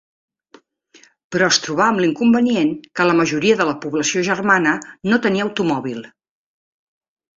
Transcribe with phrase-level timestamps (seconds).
[1.35, 4.75] Però es trobà amb l'inconvenient que la majoria de la població germana
[5.13, 6.03] no tenia automòbil.